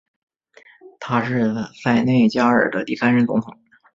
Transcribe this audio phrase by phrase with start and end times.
[0.99, 1.53] 他是
[1.83, 3.53] 塞内加尔的第三任总统。